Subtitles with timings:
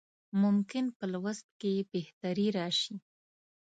[0.41, 2.95] ممکن په لوست کې یې بهتري راشي.